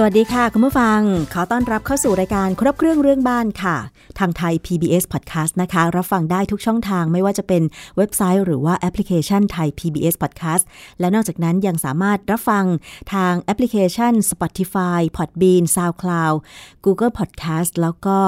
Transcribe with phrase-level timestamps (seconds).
[0.00, 1.00] สวัสดีค่ะ คุณผู้ฟัง
[1.34, 3.76] ขอต้อนรับเข้าสู่รายการครบเครื่องเรื่องบ้านค่ะ
[4.18, 7.62] ทางไทย PBS Podcast นะคะ รับฟังได้ทุกช่องทางไม่ว่าจะเป็น
[7.96, 10.64] เว็บไซต์หรือว่าแอปพลิเคชันไทย PBS Podcast
[11.00, 12.64] และนอกจากนั้นยังสามารถรับฟัง
[13.12, 16.36] ทางแอปพลิเคชัน Spotify Podbean SoundCloud
[16.84, 18.18] Google Podcast แล้วก็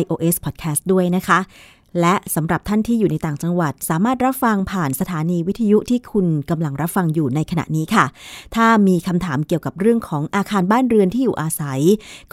[0.00, 1.38] iOS Podcast ด้วยนะคะ
[2.00, 8.04] และสำหรับท่านที่อยู่ในต่างจังหวัด สามารถรับฟังผ่านสถานีวิทยุที่คุณกำลังรับฟังอยู่ในขณะนี้ค่ะ
[8.54, 11.80] ถ้ามีคำถามเกี่ยวกับเรื่องของอาคารบ้านเรือนที่อยู่อาศัย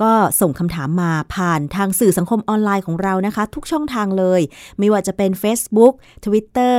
[0.02, 0.12] ก็
[0.42, 4.42] ส่งคำถามมาผ่านทางสื่อสังคมออนไลน์ของเรานะคะ ทุกช่องทางเลย
[4.80, 5.94] ไม่ว่าจะเป็น Facebook
[6.26, 6.78] Twitter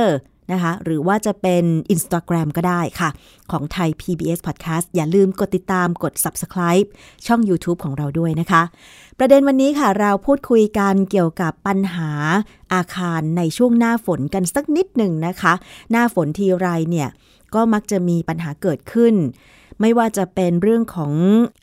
[0.51, 3.09] นะคะ หรือว่าจะเป็น Instagram ก็ได้ค่ะ
[3.51, 6.87] ของไทย PBS Podcast อย่าลืมกดติดตามกด Subscribe
[7.25, 8.63] ช่อง YouTube ของเราด้วยนะคะ
[9.19, 12.11] ประเด็นวันนี้ค่ะ เราพูดคุยกันเกี่ยวกับปัญหา
[12.73, 15.53] อาคารในช่วงหน้าฝนกันสักนิดหนึ่งนะคะ
[15.91, 17.09] หน้าฝนทีไรเนี่ย
[17.55, 19.13] ก็มักจะมีปัญหาเกิดขึ้น
[19.85, 21.13] ไม่ว่าจะเป็นเรื่องของ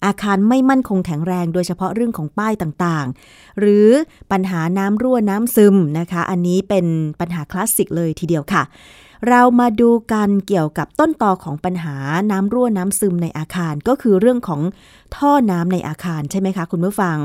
[0.04, 3.88] อาคารไม่มั่นคงแข็งแรง โดยเฉพาะเรื่องของป้ายต่างๆ หรือ
[4.32, 6.86] ปัญหาน้ำรั่วน้ำซึมนะคะ อันนี้เป็น
[7.20, 8.62] ปัญหาคลาสสิกเลยทีเดียวค่ะ
[9.28, 11.96] เรามาดูกันเกี่ยวกับต้นตอของปัญหา
[12.30, 14.60] น้ำรั่วน้ำซึมในอาคารก็คือเรื่องของ
[15.16, 17.16] ท่อน้ำในอาคารใช่ไหมคะคุณผู้ฟัง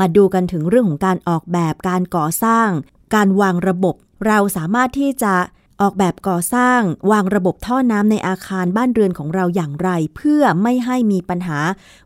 [0.00, 2.68] มาดูกันถึงเรื่องของการออกแบบการก่อสร้าง
[3.14, 3.94] การวางระบบ
[4.26, 5.34] เราสามารถที่จะ
[5.80, 11.58] ออกแบบก่อสร้างวางระบบท่อน้ำในอาคารบ้านเรือนของเราอย่างไร เพื่อไม่ให้มีปัญหา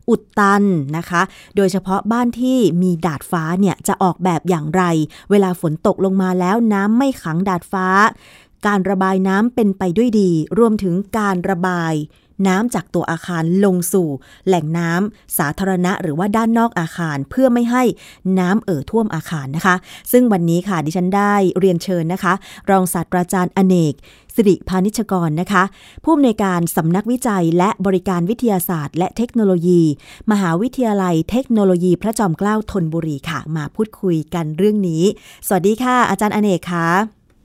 [0.09, 0.63] อุดตัน
[0.97, 1.21] นะคะ
[1.55, 4.83] โดยเฉพาะบ้านที่มีดาดฟ้าเนี่ยจะออกแบบอย่างไร
[5.31, 7.87] เวลาฝนตกลงมาแล้วน้ำไม่ขังดาดฟ้า
[8.67, 11.93] การระบายน้ำเป็นไปด้วยดี รวมถึงการระบาย
[12.47, 14.09] น้ำจากตัวอาคารลงสู่
[14.47, 17.83] แหล่งน้ำสาธารณะ หรือว่าด้านนอกอาคารเพื่อไม่ให้
[18.39, 19.75] น้ำเอ่อท่วมอาคารนะคะ
[20.11, 22.33] ซึ่งวันนี้ค่ะดิฉันได้เรียนเชิญนะคะ
[22.69, 23.95] รองศาสตราจารย์อเนก
[24.35, 25.63] สิริพานิชกรนะคะ
[26.03, 29.81] ผู้อำนวยการสำนักวิจัยและบริการวิทยาศาสตร์ และเทคโนโลยี
[30.31, 35.03] มหาวิทยาลัย เทคโนโลยี พระจอมเกล้าธนบุรีค่ะ มาพูดคุยกันเรื่องนี้
[35.47, 36.87] สวัสดีค่ะ อาจารย์อเนกค่ะ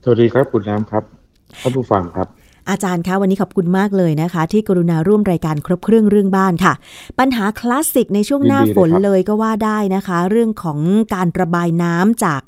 [0.03, 1.03] สวัสดีครับคุณน้ำครับ
[1.61, 2.27] ท่านผู้ฟังครับ
[2.71, 6.73] อาจารย์คะวันนี้ขอบคุณมากเลยนะคะ ที่กรุณาร่วมรายการครบเครื่องเรื่องบ้านค่ะ
[7.19, 10.79] ปัญหาคลาสสิกในช่วงหน้าฝนเลยก็ว่าได้นะคะ เรื่องของ
[11.13, 12.41] การระบายน้ำจาก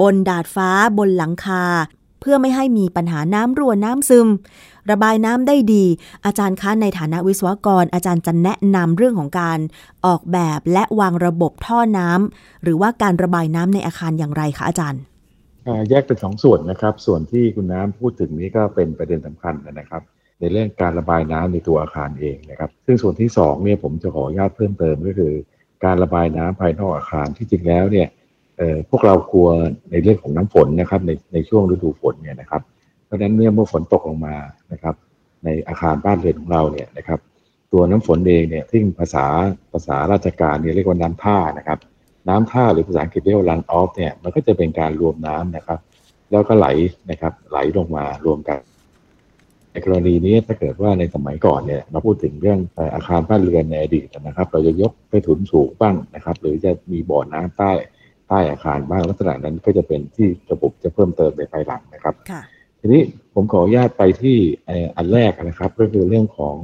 [0.00, 1.64] บนดาดฟ้าบนหลังคา
[2.20, 4.28] เพื่อไม่ให้มีปัญหาน้ำรั่วน้ำซึม
[4.90, 5.84] ระบายน้ำได้ดี
[6.26, 9.58] อาจารย์คะในฐานะวิศวกร อาจารย์จะแนะนำเรื่องของการ
[10.06, 15.00] ออกแบบและวางระบบท่อน้ำหรือว่าการระบายน้ำในอาคารอย่างไรคะอาจารย์
[15.90, 20.02] แยกเป็นสองส่วนนะครับ ส่วนที่คุณน้ำพูดถึงนี้ก็เป็นประเด็นสำคัญนะครับ
[20.40, 25.32] ในเรื่องการระบายน้ำในตัวอาคารเองนะครับ ซึ่งส่วนที่2เนี่ยผมจะขออนุญาตเพิ่มเติมก็คือ
[25.84, 28.08] การระบายน้ำภายนอกอาคารที่จริงแล้วเนี่ย
[28.90, 29.48] พวกเรากลัว
[29.90, 32.62] ในเรื่องของน้ำฝนนะครับ ในในช่วงฤดูฝนเนี่ยนะครับ
[33.04, 34.36] เพราะฉะนั้นเมื่อเมื่อฝนตกลงมา
[34.72, 34.94] นะครับ
[35.44, 37.18] ในอาคารบ้านเรือนของเราเนี่ยนะครับ
[37.72, 39.26] ตัวน้ำฝนเองเนี่ยที่ภาษา
[39.72, 41.78] ภาษาราชการเนี่ยเรียกว่าน้ำท่านะครับ
[42.28, 45.78] น้ำท่าหรือภาษาอังกฤษเรียกว่า run off เนี่ยมันก็จะเป็นการรวมน้ำนะครับ
[46.30, 46.66] แล้วก็ไหล
[47.10, 48.60] นะครับ ไหลลงมารวมกัน
[49.72, 52.58] ในกรณีนี้ถ้าเกิดว่าในสมัยก่อนเนี่ยมาพูดถึงเรื่อง
[52.94, 57.70] อาคารบ้านเรือนในอดีตนะครับ เราจะยกไปถุนสูงบ้างนะครับ หรือจะมีบ่อน้ำใต้
[58.28, 62.14] ใต้อาคารบ้างลักษณะนั้นก็จะเป็นที่ระบบจะเพิ่มเติมในภายหลังนะครับ
[62.80, 63.02] ทีนี้
[63.34, 64.36] ผมขออนุญาตไปที่
[64.96, 66.56] อันแรกนะครับ ก็คือเรื่องของ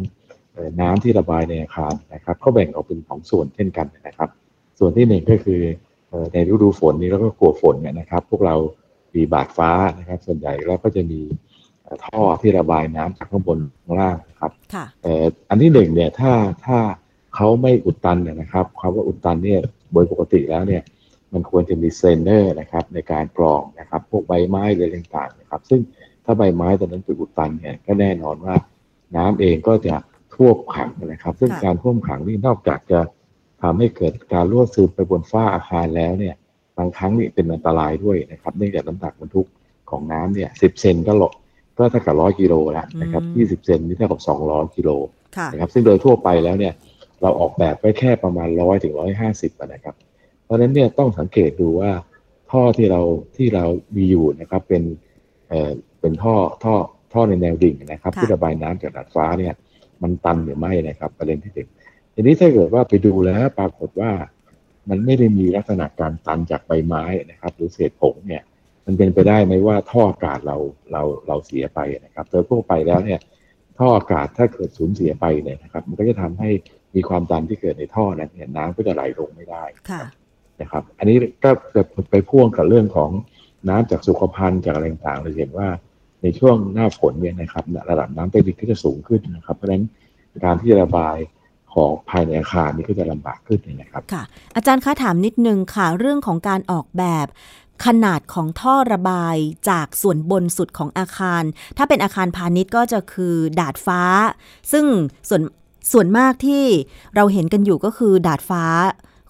[0.81, 4.31] น้ำที่ระบายในอาคารนะครับเขาแบ่งออกเป็นสองส่วนเช่นกันนะครับ
[4.79, 5.61] ส่วนที่หนึ่งก็คือ
[6.33, 8.57] ในฤดูฝนนี้แล้วก็กลัวฝนเนี่ยนะครับ พวกเรา
[9.15, 11.21] มีบาดฟ้านะครับ ส่วนใหญ่แล้วก็จะมี
[12.05, 14.53] ท่อที่ระบายน้ำจากข้างบนข้างล่างนะครับ
[15.49, 16.33] อันที่หนึ่งเนี่ยถ้า
[16.67, 16.79] ถ้า
[17.35, 19.61] เขาไม่อุดตันเนี่ยนะครับคำว่าอุดตันเนี่ย
[19.93, 20.83] โดยปกติแล้วเนี่ย
[21.33, 25.81] มันควรจะมีเซนเนอร์นะครับ ในการกรองนะครับ พวกใบไม้อะไรต่างๆนะครับ ซึ่ง
[26.25, 28.55] ถ้าใบไม้ตอนนั้นไปอุดตันเนี่ยก็แน่นอนว่า
[29.17, 29.95] น้ำเองก็จะ
[30.35, 33.01] ท่วมขังนะครับ ซึ่งการท่วมขังนี่นอกจากจะ
[33.63, 36.35] ทำให้เกิดการรั่วซึมไปบนฝ้าอาคารแล้วเนี่ย
[36.79, 39.49] บางครั้งนี่เป็นอันตรายด้วยนะครับเนื่องจากน้ำหนักบรรทุก
[39.91, 41.33] ของน้ำเนี่ยสิบเซนก็หลบ
[41.79, 44.91] ก็เท่ากับร้อยกิโลแล้วนะครับยี่สิบเซนนี่เท่ากับสองร้อยกิโล
[45.53, 46.75] นะครับซึ่งโดยทั่วไปแล้วเนี่ย
[47.23, 49.95] เราออกแบบไว้แค่ประมาณร้อยถึงร้อยห้าสิบนะครับ
[50.45, 51.91] เพราะฉะนั้นเนี่ยต้องสังเกตดูว่า
[52.51, 53.01] ท่อที่เรา
[53.37, 53.65] ที่เรา
[53.97, 54.83] มีอยู่นะครับเป็น
[55.49, 55.71] เอ่อ
[56.01, 56.35] เป็นท่อ
[56.65, 56.75] ท่อ
[57.13, 59.55] ท่อในแนวดิ่งนะครับ ที่ระบายน้ำจากดาดฟ้าเนี่ย
[60.03, 61.69] มันตันหรือไม่นะครับ ประเด็นที่หนึ่ง
[62.15, 64.13] ทีนี้ถ้าเกิดว่าไปดูแล้วปรากฏว่า
[64.89, 68.43] มันไม่ได้มีลักษณะการตันจากใบไม้นะครับ หรือเศษผงเนี่ย
[68.87, 70.57] มันเป็นไปได้ไหมว่าท่ออากาศเรา
[70.93, 73.21] เราเราเสียไปนะครับโดยทั่วไปแล้วเนี่ย
[73.79, 76.51] ท่ออากาศถ้าเกิดสูญเสียไปเนี่ยนะครับ มันก็จะทำให้
[76.95, 80.03] มีความดันที่เกิดในท่อนั้นเนี่ยน้ำก็จะไหลลงไม่ได้ค่ะ
[80.61, 83.11] นะครับ อันนี้ก็จะไปพ่วงกับเรื่องของ
[83.69, 85.69] น้ำจากสุขภัณฑ์จากอะไรต่างๆเราเห็นว่า
[86.23, 89.85] ในช่วงหน้าฝนเนี่ยนะครับ ระดับน้ำใต้ดินก็จะสูงขึ้นนะครับ เพราะฉะนั้น
[90.45, 91.17] การที่จะระบาย
[91.75, 94.23] ของภายในอาคารนี้ก็จะลำบากขึ้นนะครับค่ะ
[94.57, 97.27] อาจารย์คะถามนิดนึงค่ะ เรื่องของการออกแบบ
[97.85, 99.37] ขนาดของท่อระบาย
[99.71, 101.43] จากส่วนบนสุดของอาคาร
[101.77, 104.03] ถ้าเป็นอาคารพาณิชย์ก็จะคือดาดฟ้า
[104.73, 104.85] ซึ่ง
[105.29, 105.43] ส่วน
[105.93, 106.65] ส่วนมากที่
[107.17, 108.65] เราเห็นกันอยู่ก็คือดาดฟ้า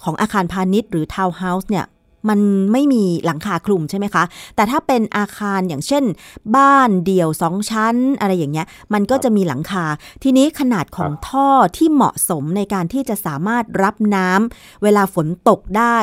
[0.05, 1.87] ของอาคารพาณิชย์หรือทาวน์เฮาส์เนี่ย
[2.29, 2.39] มัน
[2.73, 4.25] ไม่มีหลังคาคลุมใช่ไหมคะ
[4.57, 6.05] แต่ถ้าเป็นอาคารอย่างเช่น
[6.57, 9.85] บ้านเดี่ยวสองชั้น อะไรอย่างเงี้ย มันก็จะมีหลังคา
[10.23, 15.99] ทีนี้ขนาดของท่อที่เหมาะสมในการที่จะสามารถรับน้ำเวลาฝนตกได้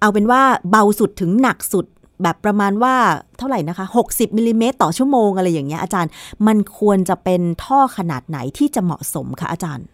[0.00, 1.86] เอาเป็นว่าเบาสุดถึงหนักสุด
[2.22, 2.94] แบบประมาณว่า
[3.38, 6.10] เท่าไหร่นะคะ 60มิลิเมตรต่อชั่วโมงอะไรอย่างเงี้ยอาจารย์
[6.46, 9.86] มันควรจะเป็นท่อขนาดไหนที่จะเหมาะสมคะอาจารย์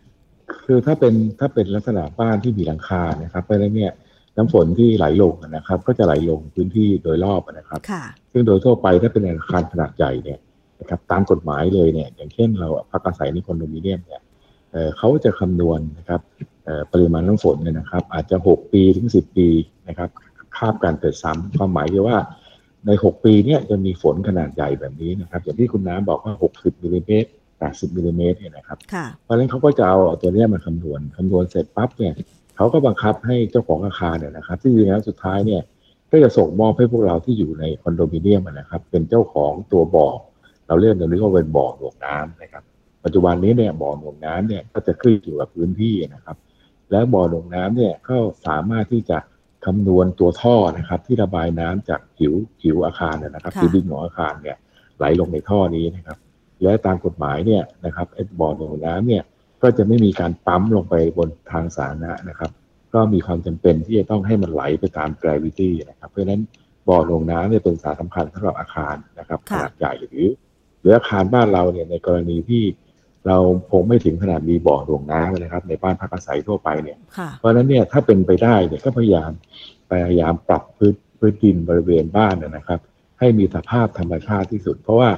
[0.64, 3.92] คือถ้าเป็นถ้าเป็นลักษณะบ้านที่มีหลังคานะครับเพราะฉะนั้นเนี่ย
[4.36, 8.02] น้ำฝนที่ไหลลงนะครับ ก็จะไหลลงพื้นที่โดยรอบนะครับค่ะ
[8.32, 10.38] ซึ่งโดยทั่วไปถ้าเป็นอาคารขนาดใหญ่เนี่ย
[10.80, 14.22] นะครับตามกฎหมายเลยเนี่ยอย่างเช่นเราพักอาศัยในคอนโดมิเนียมเนี่ย
[14.72, 16.20] เเขาจะคำนวณนะครับ
[16.92, 19.48] ปริมาณน้ำฝนเนี่ยนะครับ อาจจะ 6 ปีถึง 10 ปี
[19.88, 20.08] นะครับ
[20.56, 22.16] คาบการเกิดซ้ำความหมายคือว่า
[22.86, 27.30] ใน 6 ปีเนี่ยจะมีฝนขนาดใหญ่แบบนี้นะครับ อย่างที่คุณน้ำบอกว่า 60มิลลิเมตร
[27.62, 28.78] 80มิลลิเมตรเนี่ยนะครับ
[29.22, 32.14] เพราะฉะนั้นเขาก็จะเอาตัวนี้มาคำนวณคำนวณเสร็จปั๊บเนี่ย
[32.56, 35.62] เขาก็บังคับให้เจ้าของอาคารเนี่ยนะครับ ที่จริงแล้วสุดท้ายเนี่ย
[36.10, 40.08] ก็จะส่งมอบให้พวกเราที่อยู่ในคอนโดมิเนียมนะครับ เป็นเจ้าของตัวบ่อ
[40.66, 42.62] เราเรียกตัวนี้ว่าเป็นบ่อหน่วงน้ำนะครับ
[43.04, 46.36] ปัจจุบันนี้เนี่ยบ่อหน่วงน้ำเนี่ยก็จะขึ้นอยู่กับพื้นที่นะครับ
[46.90, 48.16] แล้วบ่อหน่วงน้ำเนี่ยก็
[48.46, 49.18] สามารถที่จะ
[49.64, 54.56] คำนวณตัวท่อนะครับ ที่ระบายน้ำจากผิวผิวอาคารนะครับผิวดินของอาคารเนี่ย
[54.98, 56.18] ไหลลงในท่อนี้นะครับ
[56.62, 59.22] และตามกฎหมายเนี่ยนะครับไอ้บ่อหน่วงน้ำเนี่ย
[59.64, 62.50] ก็จะไม่มีการปั๊มลงไปบนทางสาธารณะนะครับ
[62.94, 66.40] ก็มีความจำเป็นที่จะต้องให้มันไหลไปตาม gravity นะครับ เพราะฉะนั้น
[66.88, 70.28] บ่อลงน้ำเนี่ยเป็นสาสำคัญสำหรับอาคารนะครับขนาดใหญ่หรือ
[70.80, 72.64] หรืออาคารบ้านเราเนี่ยในกรณีที่
[73.26, 73.38] เรา
[73.70, 76.98] คงไม่ถึงขนาดมีบ่อลงน้ำนะครับ ในบ้านพักอาศัยทั่วไปเนี่ย
[77.38, 79.30] เพราะฉะนั้นเนี่ยถ้าเป็นไปได้เนี่ยก็พยายาม
[79.90, 82.80] พยายามปรับพื้นพื้นดินบริเวณบ้านนะครับ
[83.18, 85.10] ให้มีสภาพธรรมชาติที่สุด เพราะว่า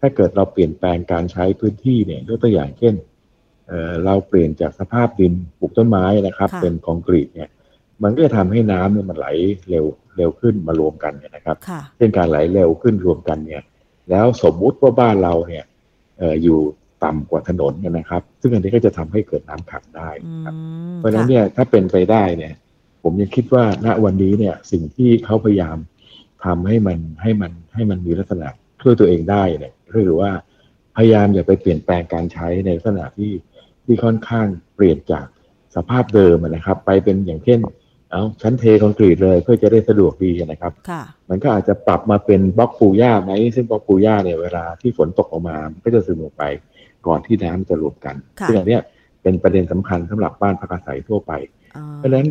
[0.00, 2.94] ถ้าเกิดเราเปลี่ยนแปลงการใช้พื้นที่เนี่ยยกตัวอย่างเช่น
[4.04, 7.48] เราเปลี่ยนจากสภาพดินปลูกต้นไม้นะครับ เป็นคอนกรีตเนี่ย
[8.02, 9.26] มันก็จะทำให้น้ำเนี่ยมันไหล
[9.70, 9.84] เร็ว
[10.16, 11.56] เร็วขึ้นมารวมกันเนี่ยนะครับ
[11.96, 13.62] เช่นการไหลเร็วขึ้นรวมกันเนี่ย
[14.10, 15.64] แล้วสมมุติว่าบ้านเราเนี่ย
[16.42, 16.58] อยู่
[17.04, 20.10] ต่ำกว่าถนนนะครับ ซึ่งอันนี้ก็จะทำให้เกิดน้ำขังได้
[20.44, 20.54] ครับ
[20.96, 22.54] เพราะฉะนั้นเนี่ยถ้าเป็นไปได้เนี่ย
[23.02, 25.76] ผมยังคิดว่าณวันนี้เนี่ยสิ่งที่เขาพยายาม
[26.44, 28.48] ทำให้มันให้มันให้มันมีลักษณะ
[28.82, 30.30] ช่วยตัวเองได้เนี่ยหรือว่า
[30.96, 33.30] พยายามอย่าไปเปลี่ยนแปลงการใช้ในลักษณะที่
[33.84, 35.26] ที่ค่อนข้างเปลี่ยนจาก
[35.76, 37.60] สภาพเดิมนะครับ ไปเป็นอย่างเช่น
[38.10, 40.72] เอาชั้นเทคอนกรีตเลยเพื่อจะได้สะดวกดีนะครับ
[41.28, 46.44] มันก็อาจจะปรับมาเป็นบล็อกปูย่าไหมซึ่งบล็อกปูย่าเนี่ยเวลาที่ฝนตกออกมาก็จะซึมลงไป
[47.06, 48.14] ก่อนที่น้ำจะรวมกัน
[48.48, 48.78] ซึ่งอันนี้
[49.22, 51.32] เป็นประเด็นสำคัญสำหรับบ้านพักอาศัยทั่วไป
[51.96, 52.28] เพราะฉะนั้น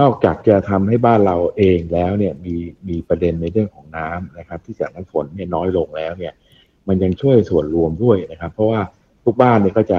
[0.00, 2.54] นอกจากจะทำให้บ้านเราเองแล้วเนี่ยมี
[2.88, 6.32] มีประเด็นในเรื่องของน้ำนะครับ ที่จากน้ำฝนเนี่ยน้อยลงแล้วเนี่ย
[6.88, 8.80] มันยังช่วยส่วนรวมด้วยนะครับ เพราะว่า
[9.24, 9.98] ทุกบ้านเนี่ยก็จะ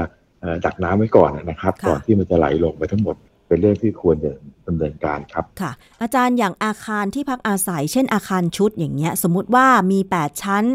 [0.65, 3.15] ดักน้ำไว้ก่อนนะครับ ก่อนที่มันจะไหลลงไปทั้งหมด
[3.47, 4.31] เป็นเรื่องที่ควรจะ
[4.67, 5.71] ดำเนินการครับค่ะ
[6.01, 10.65] อาจารย์อย่างอาคารที่พักอาศัย เช่นอาคารชุดอย่างเงี้ย สมมุติว่ามี 8 ชั้น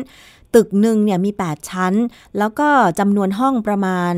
[0.54, 1.94] ตึกหนึ่งเนี่ยมี 8 ชั้น
[2.38, 2.68] แล้วก็
[2.98, 4.14] จำนวนห้องประมาณ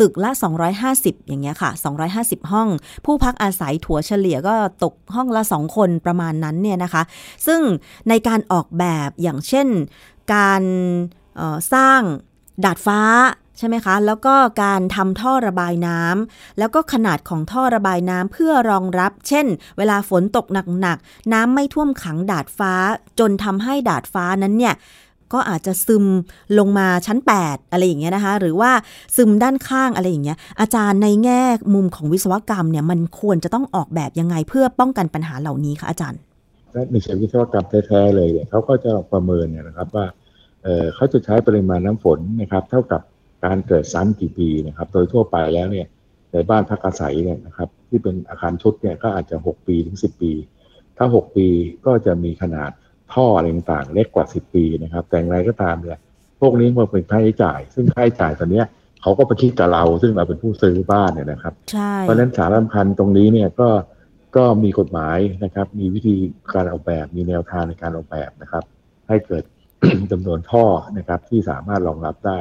[0.00, 0.30] ตึกละ
[0.78, 1.70] 250 อย่างเงี้ยค่ะ
[2.10, 2.68] 250 ห้อง
[3.04, 7.02] ผู้พักอาศัยถั่วเฉลี่ยก็ตกห้องละ 2 คนประมาณนั้นเนี่ยนะคะ
[7.46, 7.60] ซึ่ง
[8.08, 9.68] ในการออกแบบอย่างเช่น
[10.34, 10.62] การ
[11.74, 12.00] สร้าง
[12.64, 13.00] ดาดฟ้า
[13.58, 19.46] ใช่ไหมคะ แล้วก็การทำท่อระบายน้ำแล้วก็ขนาดของท่อระบายน้ำเพื่อรองรับ เช่น
[19.78, 20.46] เวลาฝนตก
[20.80, 22.72] หนักๆน้ำไม่ท่วมขังดาดฟ้า
[23.18, 24.74] จนทำให้ดาดฟ้านั้นเนี่ย
[25.32, 26.04] ก็อาจจะซึม
[26.58, 28.70] ลงมาชั้น 8 อะไรอย่างเงี้ยนะคะ หรือว่า
[29.16, 31.40] ซึมด้านข้างอะไรอย่างเงี้ย อาจารย์ในแง่
[31.74, 36.20] มุมของวิศวกรรมเนี่ยมันควรจะต้องออกแบบยังไงเพื่อป้องกันปัญหาเหล่านี้คะอาจารย์
[36.90, 40.06] ในเชิงวิศวกรรมแท้ๆเลยเนี่ยเขาก็จะประเมินเนี่ยนะครับว่า
[40.94, 43.02] เขาจะใช้ปริมาณน้ำฝนนะครับ เท่ากับ
[43.44, 45.86] การเกิดซ้ำกี่ปีนะครับ โดยทั่วไปแล้วเนี่ย
[46.32, 50.32] ในบ้านพักอาศัยเนี่ยนะครับที่เป็นอาคารชุดเนี่ยก็อาจจะ 6 ปีถึง 10 ปี
[50.96, 51.48] ถ้า 6 ปี
[51.86, 52.70] ก็จะมีขนาด
[53.12, 55.98] ท่ออะไรต่างๆเล็กกว่า 10 ปีนะครับ แต่อย่างไรก็ตามเนี่ย
[56.40, 58.62] พวกนี้มันเป็นค่าใช้จ่าย ซึ่งค่าใช้จ่ายตอนนี้
[59.02, 61.54] เขาก็ไปคิดกับเรา ซึ่งเราเป็นผู้ซื้อบ้านเนี่ยนะครับ
[62.00, 63.68] เพราะฉะนั้นสาระสำคัญตรงนี้เนี่ยก็
[64.36, 66.14] ก็มีกฎหมายนะครับ มีวิธี
[66.54, 68.64] การออกแบบ มีแนวทางในการออกแบบนะครับ
[69.08, 69.44] ให้เกิด
[70.12, 70.64] จำนวนท่อ
[70.98, 72.38] นะครับที่สามารถรองรับได้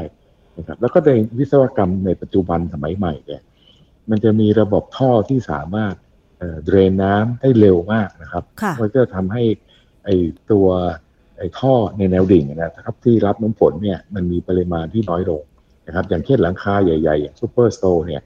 [0.58, 1.10] นะครับแล้วก็ใน
[1.40, 3.42] วิศวกรรมในปัจจุบันสมัยใหม่เนี่ย
[4.10, 5.96] มันจะมีระบบท่อที่สามารถ
[6.66, 9.44] เดรนน้ำได้เร็วมากนะครับค่ะมันก็ทำให้
[10.06, 10.10] ไอ
[10.52, 10.68] ตัว
[11.38, 15.42] ไอท่อในแนวดิ่งนะครับ ที่รับน้ำฝนเนี่ยมันมีปริมาณที่น้อยลง
[15.88, 18.22] นะครับ อย่างเช่นหลังคาใหญ่ๆ อย่างซูเปอร์สโตร์เนี่ย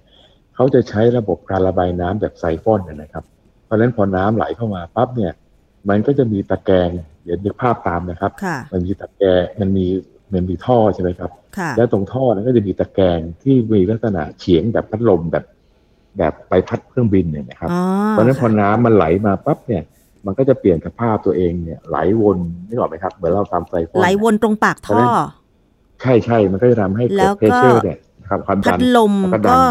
[0.55, 3.23] เขาจะใช้ระบบการระบายน้ำแบบไซฟอนนะครับ
[3.65, 5.33] เพราะฉะนั้นพอน้ำไหลเข้ามาปั๊บเนี่ย
[5.89, 6.89] มันก็จะมีตะแกรง
[7.23, 9.85] เดี๋ยวนึกภาพตามนะครับค่ะมันมีตะแกรงมันมี
[10.33, 15.45] มันมีท่อใช่ไหมครับค่ะแล้วตรงท่อนั้นก็จะมีตะแกรงที่มีลักษณะเฉียงแบบพัดลมแบบ
[16.17, 19.83] แบบใบพัดเครื่องบินเนี่ยนะครับอ๋อเพราะฉะนั้นพอน้ำมันไหลมาปั๊บเนี่ย
[20.25, 25.01] มันก็จะเปลี่ยนสภาพตัวเองเนี่ยไหลวนนี่หรอกไหมครับ เหมือนเราทำไซฟอนไหลวนตรงปากท่อ
[26.01, 29.61] ใช่ใช่มันก็จะทำให้แล้เกิดวก็เพรสเชอร์เนี่ยนะครับความพัดัดนลมแล้วก็ดันก็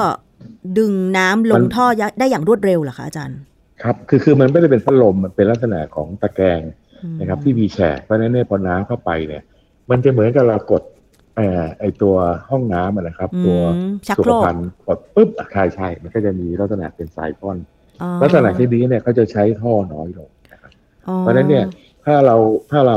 [0.79, 1.87] ดึงน้ำลมังนท่อ
[2.19, 3.39] ได้อย่างรวดเร็วเหรอคะอาจารย์
[3.83, 6.61] ครับ คือคือมันไม่ได้เป็นพัดลมมันเป็นลักษณะของตะแกรง
[7.05, 9.43] อืมนะครับ ที่มีแฉกเพราะฉะนั้นเนี่ยพอน้ำเข้าไปเนี่ย
[9.91, 10.83] มันจะเหมือนกับเรากด
[11.37, 12.15] เอ่อไอตัว
[12.51, 17.57] ห้องน้ำอะนะครับ ตัวอืมชักสุโครขกภัณฑ์กดปุ๊บอะใช่ใช่ มันก็จะมีลักษณะเป็นไซฟอน
[18.03, 20.73] อ๋อลักษณะที่นี้เนี่ยเขาจะใช้ท่อน้อยลงนะครับ
[21.09, 21.65] อ๋อเพราะฉะนั้นเนี่ย
[22.05, 22.37] ถ้าเรา
[22.71, 22.97] ถ้าเรา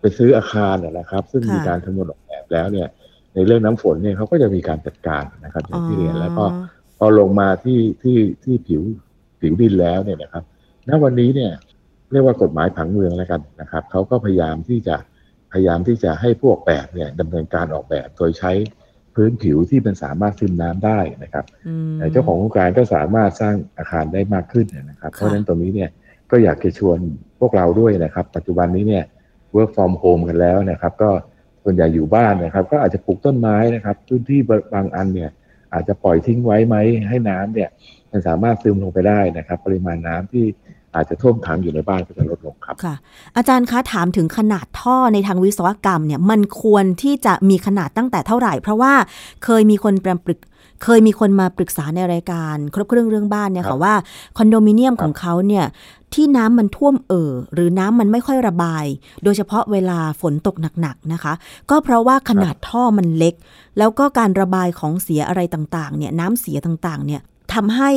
[0.00, 2.88] ไปซื้ออาคารเนี่ยนะครับ ซึ่งค่ะมีการคำนวณออกแบบแล้วเนี่ย
[3.34, 6.44] ในเรื่องน้ำฝนเนี่ยเขาก็จะมีการจัดการนะครับอย่างที่เรียนแล้วก็
[6.98, 8.82] พอลงมาที่ที่ที่ผิว
[9.40, 10.44] ผิวดินแล้วเนี่ยนะครับ
[10.88, 11.52] ณวันนี้เนี่ย
[12.12, 14.96] เรียกว่ากฎหมายผังเมืองแล้วกันนะครับเขาก็พยายามที่จะ
[15.52, 18.52] พยายามที่จะให้ผู้ออกแบบเนี่ยดำเนินการออกแบบโดยใช้
[19.14, 25.90] พื้นผิวที่มันสามารถซึมน้ำได้นะครับอืมเจ้าของโครงการก็สามารถสร้างอาคารได้มากขึ้นนะครับ เพราะฉะนั้นตรงนี้เนี่ย
[26.30, 26.98] ก็อยากจะชวน
[27.40, 29.04] พวกเราด้วยนะครับ ปัจจุบันนี้เนี่ย
[29.54, 31.10] work from home กันแล้วนะครับ ก็
[31.64, 34.40] ส่วนใหญ่อยู่บ้านนะครับ ก็อาจจะปลูกต้นไม้นะครับ พื้นที่
[34.74, 35.30] บางอันเนี่ย
[35.74, 36.76] อาจจะปล่อยทิ้งไว้ไหม
[37.08, 37.68] ให้น้ำเนี่ย
[38.10, 40.46] มันสามารถซึมลงไปได้นะครับ ปริมาณน้ำที่
[40.94, 42.94] อาจจะท่วมขังอยู่ในบ้านก็จะลดลงครับค่ะ
[43.36, 48.92] อาจารย์คะถามถึงขนาดท่อในทางวิศวกรรมเนี่ยมันควรที่จะมีขนาดตั้งแต่เท่าไหร่ เพราะว่า
[49.44, 50.40] เคยมีคนปรึก
[50.84, 53.94] เคยมีคนมาปรึกษาในรายการ ครบเครื่องเรื่องบ้านเนี่ยครัค่ะบว่า
[54.36, 55.64] คอนโดมิเนียมครับของเขาเนี่ย
[56.14, 58.84] ที่น้ำมันท่วมเอ่อหรือน้ำมันไม่ค่อยระบาย
[59.24, 61.32] โดยเฉพาะเวลาฝนตกหนักๆนะคะ
[61.70, 63.34] ก็เพราะว่าขนาดท่อมันเล็ก
[63.78, 67.20] แล้วก็การระบายของเสียอะไรต่างๆเนี่ยน้ำเสียต่างๆเนี่ย
[67.54, 67.90] ทำให้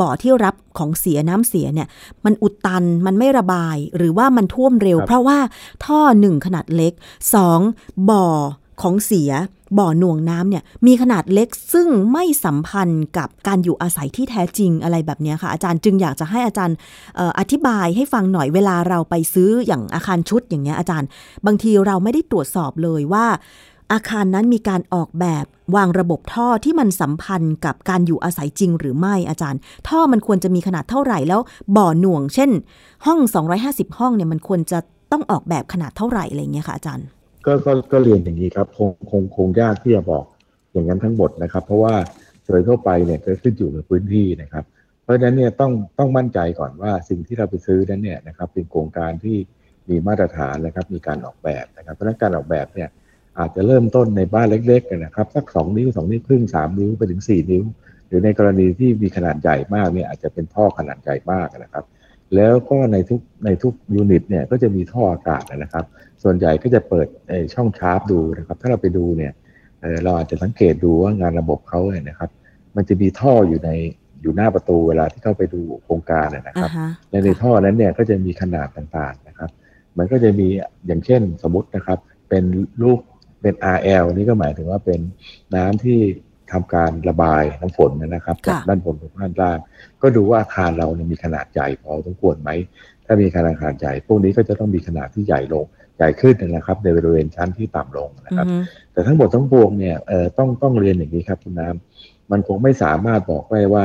[0.00, 1.88] บ่อที่รับของเสียน้ำเสียเนี่ย
[2.24, 5.38] มันอุดตันมันไม่ระบายหรือว่ามันท่วมเร็วครับเพราะว่า
[5.84, 6.92] ท่อหนึ่งขนาดเล็ก
[7.34, 7.60] สอง
[8.10, 8.26] บ่อ
[8.82, 9.32] ของเสีย
[9.78, 16.76] บ่อหน่วงน้ำเนี่ยมีขนาดเล็กซึ่งไม่สัมพันธ์กับการอยู่อาศัยที่แท้จริงอะไรแบบเนี้ยค่ะ อาจารย์จึงอยากจะให้อาจารย์
[17.16, 21.08] เอ่ออธิบายให้ฟังหน่อยเวลาเราไปซื้ออย่างอาคารชุดอย่างเงี้ยอาจารย์
[21.46, 23.26] บางทีเราไม่ได้ตรวจสอบเลยว่า
[23.92, 25.44] อาคารนั้นมีการออกแบบ
[25.76, 31.40] วางระบบท่อที่มันสัมพันธ์กับการอยู่อาศัยจริงหรือไม่อาจารย์ ท่อมันควรจะมีขนาดเท่าไหร่แล้ว
[31.76, 32.50] บ่อหน่วง เช่น
[33.06, 33.18] ห้อง
[33.58, 34.78] 250 ห้องเนี่ยมันควรจะ
[35.12, 37.06] ต้องออกแบบขนาดเท่าไหร่อะไรเงี้ยค่ะอาจารย์
[37.46, 40.24] ก็ก็ก็เรียนอย่างนี้ครับคงคงคงยากที่จะบอก
[40.72, 41.94] อย่างนั้นทั้งหมดนะครับ เพราะว่า
[42.46, 44.64] โดยทั่วไปเนี่ยก็ขึ้นอยู่กับพื้นที่นะครับ
[45.02, 49.36] เพราะฉะนั้นเนี่ยต้องต้องมั่นใจก่อนว่าสิ่งที่เราไปซื้อนั้นเนี่ยนะครับเป็นโครงการที่
[49.88, 52.88] มีมาตรฐานนะครับมีการออกแบบนะครับเพราะฉะนั้นการออกแบบเนี่ย
[53.38, 57.64] อาจจะเริ่มต้นในบ้านเล็กๆนะครับสักสองนิ้วสองนิ้วครึ่งสามนิ้วไปถึงสี่นิ้ว
[58.06, 61.84] หรือในกรณีที่มีขนาดใหญ่มากเนี่ยอาจจะเป็นท่อขนาดใหญ่มากนะครับ
[62.36, 65.84] แล้วก็ในทุกในทุกยูนิตเนี่ยก็จะมีท่ออากาศนะครับ
[66.22, 69.32] ส่วนใหญ่ก็จะเปิดเอ่อช่องชาร์ปดูนะครับ ถ้าเราไปดูเนี่ย
[69.80, 72.30] เอ่อเราอาจจะสังเกตดูว่างานระบบเขาเนี่ยนะครับ
[72.76, 73.70] มันจะมีท่ออยู่ใน
[74.22, 79.50] อยู่หน้าประตูเวลาที่เข้าไปดูโครงการนะนะคอ่ารับฮะและในท่อนั้นเนี่ยก็จะมีขนาดต่างๆนะครับ
[79.98, 80.48] มันก็จะมี
[80.86, 81.98] อย่างเช่นสมมตินะครับ
[82.28, 82.44] เป็น
[82.82, 83.00] รูป
[83.42, 85.00] เป็น RL นี่ก็หมายถึงว่าเป็น
[85.54, 85.98] น้ำที่
[86.52, 89.58] ทำการระบายน้ำฝนนะครับจากด้านบนไปด้านล่าง
[90.02, 92.50] ก็ดูว่าอาคารเราเนี่ยมีขนาดใหญ่พอสมควรไหม
[93.06, 95.64] ถ้ามีขนาดใหญ่ พวกนี้ก็จะต้องมีขนาดที่ใหญ่ลง
[95.96, 103.84] ใหญ่ขึ้นนะครับ ในบริเวณชั้นที่ต่ำลงนะครับอือฮึแต่ทั้งหมดทั้งปวงเนี่ยเอ่อต้องต้องเรียนอย่างนี้ครับคุณน้ำมันคงไม่สามารถบอกได้ว่า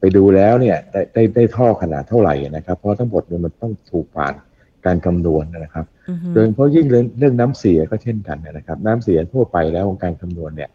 [0.00, 4.34] ไปดูแล้วเนี่ยได้ได้ได้ท่อขนาดเท่าไหร่นะครับ เพราะทั้งหมดเนี่ยมันต้องถูกผ่าน
[4.86, 10.70] การคำนวณนะครับอือฮึโดยเฉพาะยิ่งเรื่องเรื่องน้ำเสียก็เช่นกันนะครับ น้ำเสียทั่วไปแล้วของการคำนวณเนี่ย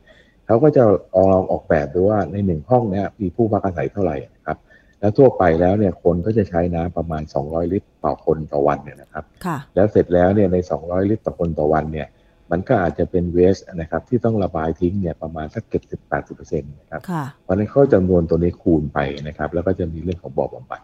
[0.46, 0.84] เขาก็จะ
[1.32, 4.58] ลองออกแบบดูว่าในหนึ่งห้องเนี่ยมีผู้พักอาศัยเท่าไหร่นะครับ
[5.00, 12.08] แล้วทั่วไปแล้วเนี่ยคนก็จะใช้น้ำประมาณ 200 ลิตรต่อคนต่อวันเนี่ยนะครับค่ะแล้วเสร็จแล้วเนี่ยใน 200 ลิตรต่อคนต่อวันเนี่ย
[12.52, 20.82] มันก็อาจจะเป็นเวสนะครับที่ต้องระบายทิ้งเนี่ยประมาณสักเกือบสิบแปดสิบเปอร์เซ็นต์นะครับค่ะเพราะฉะนั้นเขาจำนวนตัวนี้คูณไปนะครับ แล้วก็จะมีเรื่องของบ่อบำบัด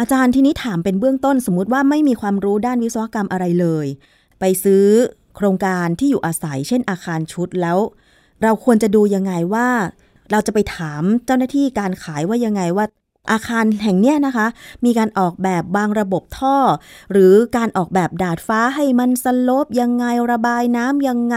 [0.00, 3.86] อาจารย์ทีนี้ถามเป็นเบื้องต้นสมมุติว่าไม่มีความรู้ด้านวิศวกรรมอะไรเลย
[4.40, 4.86] ไปซื้อ
[5.36, 7.78] โครงการที่อยู่อาศัย เช่นอาคารชุดแล้ว
[8.42, 9.68] เราควรจะดูยังไงว่า
[10.30, 12.84] เราจะไปถามเจ้าหน้าที่การขายว่ายังไงว่า
[13.32, 14.46] อาคารแห่งเนี้ยนะคะ
[14.84, 16.56] มีการออกแบบบางระบบท่อ
[17.12, 21.34] หรือการออกแบบดาดฟ้าให้มันสลปยังไงระบายน้ำยังไ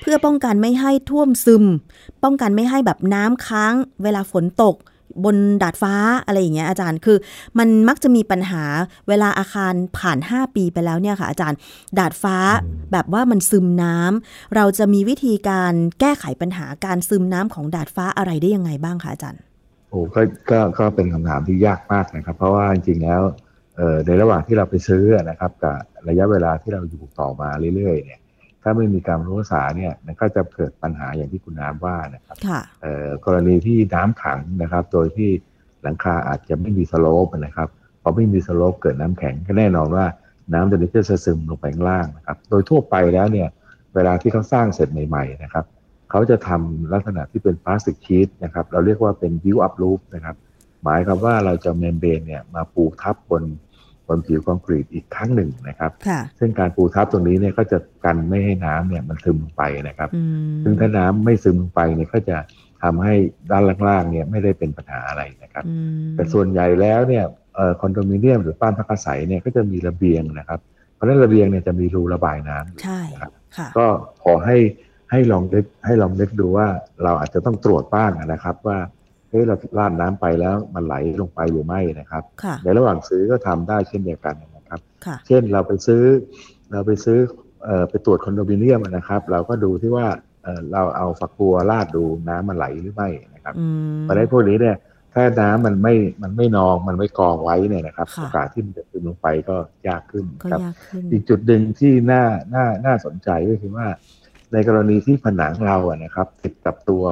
[0.00, 1.64] เพื่อป้องกันไม่ให้ท่วมซึม
[2.22, 4.76] ป้องกันไม่ให้แบบน้ำค้าง เวลาฝนตก
[5.24, 5.94] บนดาดฟ้า
[6.26, 7.18] อะไรอย่างเงี้ยอาจารย์คือ
[7.58, 8.64] มันมักจะมีปัญหา
[9.08, 11.58] เวลาอาคารผ่าน 5 ปีไปแล้วเนี่ยค่ะอาจารย์
[11.98, 12.36] ดาดฟ้า
[12.92, 19.40] แบบว่ามันซึมน้ำเราจะมีวิธีการแก้ไขปัญหาการซึมน้ำของดาดฟ้าอะไรได้ยังไงบ้างคะอาจารย์
[19.90, 23.22] โอ้ก็ก็ก็เป็นคำถามที่ยากมากนะครับ เพราะว่าจริงๆแล้ว
[24.06, 25.76] ในระหว่างที่เราไปซื้อนะครับกับ
[26.08, 28.20] ระยะเวลาที่เราอยู่ต่อมาเรื่อยๆเนี่ย
[28.62, 35.30] ถ้าไม่มีการรักษาเนี่ยมันก็จะเกิดปัญหาอย่างที่คุณน้ำว่านะครับค่ะเอ่อกรณีที่น้ำขังนะครับ โดยที่
[35.82, 37.68] หลังคาอาจจะไม่มี slope นะครับ
[38.02, 40.06] พอไม่มี slope เกิดน้ำขังก็แน่นอนว่า
[40.52, 43.48] น้ำตัวนี้ก็จะซึมลงไปข้างล่างนะครับ โดยทั่วไปแล้วเนี่ย
[43.94, 45.64] เวลาที่เขาสร้างเสร็จใหม่ๆนะครับ
[46.10, 50.36] เขาจะทำลักษณะที่เป็น plastic sheet นะครับ เราเรียกว่าเป็น built-up roof นะครับ
[50.84, 53.42] หมายความว่าเราจะ membrane เนี่ยมาปูทับบน
[54.10, 62.36] บนผิวคอนกรีตอีกครั้งหนึ่งนะครับค่ะซึ่งการปูทับตรงนี้เนี่ยก็จะกันไม่ให้น้ำเนี่ยมันซึมลงไปนะครับอืมซึ่งถ้าน้ำไม่ซึมลงไปเนี่ยก็จะ
[62.82, 63.14] ทำให้
[63.50, 65.74] ด้านล่างๆเนี่ยไม่ได้เป็นปัญหาอะไรนะครับอื
[66.08, 67.24] มแต่ส่วนใหญ่แล้วเนี่ย
[67.54, 70.60] เอ่อคอนโดมิเนียมหรือบ้านพักอาศัยเนี่ยก็จะมีระเบียงนะครับ
[70.94, 73.86] เพราะฉะนั้นระเบียงเนี่ยจะมีรูระบายน้ำอยู่ใช่นะครับค่ะก็
[74.24, 74.58] ขอให้
[75.10, 76.66] ให้ลองเล็กให้ลองเล็กดูว่า
[77.04, 78.78] เราอาจจะต้องตรวจบ้างนะครับว่า
[79.30, 86.02] เฮ้ยเราลาดน้ำไปแล้วมันไหลลงไปหรือไม่นะครับค่ะในระหว่างซื้อก็ทำได้เช่นเดียวกันนะครับค่ะเช่นเราไปซื้อ
[86.72, 87.18] เราไปซื้อ
[87.64, 90.06] เอ่อไปตรวจคอนโดมิเนียมนะครับ เราก็ดูที่ว่า
[90.44, 94.76] เอ่อเราเอาฝักบัวราดดูน้ำมันไหลหรือไม่นะครับอืมเพราะฉะนั้นพวกนี้เนี่ย
[95.14, 99.56] ถ้าน้ำมันไม่ มันไม่นอง มันไม่กองไว้เนี่ยนะครับค่ะโอกาสที่มันจะซึมลงไปก็
[99.88, 103.86] ยากขึ้นก็ครับยากขึ้นอีกจุดหนึ่งที่น่า น่า น่าสนใจก็คือว่า
[104.52, 107.04] ในกรณีที่ผนังเราอะนะครับ ติดกับตัว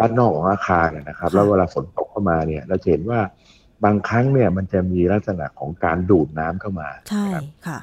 [0.00, 3.20] ด้านนอกของอาคารอะนะครับค่ะแล้วเวลาฝนตกเข้ามาเนี่ย เราจะเห็นว่า
[3.84, 7.78] บางครั้งเนี่ยมันจะมีลักษณะของการดูดน้ำเข้ามาใช่นะครับค่ะ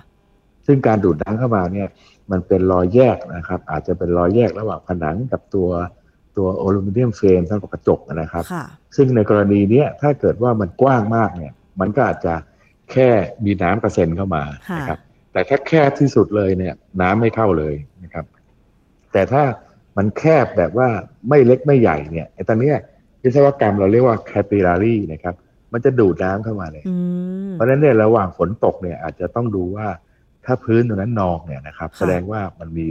[0.66, 1.88] ซึ่งการดูดน้ำเข้ามาเนี่ย
[2.32, 5.70] มันเป็นรอยแยกนะครับ อาจจะเป็นรอยแยกระหว่างผนังกับตัว
[6.38, 12.34] ตัวอลูมิเนียมเฟรมทั้งกับกระจกนะครับค่ะซึ่งในกรณีเนี้ยถ้าเกิดว่ามันกว้างมากเนี่ย มันก็อาจจะ
[12.92, 13.10] แค่
[13.46, 15.00] มีน้ำกระเซ็นเข้ามาค่ะนะครับ
[15.32, 18.26] แต่ถ้าแคบที่สุดเลยเนี่ย น้ำไม่เข้าเลยนะครับ
[19.12, 19.44] แต่ถ้า
[19.98, 20.88] มันแคบแบบว่า
[21.30, 22.78] ไม่เล็กไม่ใหญ่เนี่ยไอ้ตอนเนี้ย
[23.24, 25.36] วิศวกรรมเราเรียกว่า capillary นะครับ
[25.74, 26.96] มันจะดูดน้ำเข้ามาเลยอื
[27.48, 29.88] มเพราะฉะนั้นเนี่ยระหว่างฝนตกเนี่ยอาจจะต้องดูว่า
[30.46, 32.86] ถ้าพื้นตรงนั้นนองเนี่ยนะครับค่ะแสดงว่ามันมี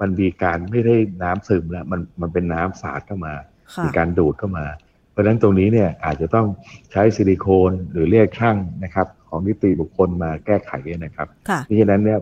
[0.00, 3.34] มันมีการไม่ได้น้ำซึมแล้วมันมันเป็นน้ำสาดเข้ามา
[3.74, 4.66] ค่ะมีการดูดเข้ามา
[5.10, 6.46] เพราะฉะนั้นตรงนี้เนี่ยอาจจะต้อง
[6.92, 10.72] ใช้ซิลิโคนหรือเรียกช่างนะครับ ของนิติบุคคลมาแก้ไข
[11.04, 12.18] นะครับค่ะเพราะฉะนั้นเนี่ย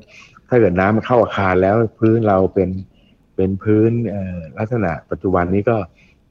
[0.49, 2.69] ถ้าเกิดน้ำมันเข้าอาคารแล้วพื้นเราเป็น
[3.39, 5.77] เป็นพื้นเอ่อลักษณะปัจจุบันนี้ก็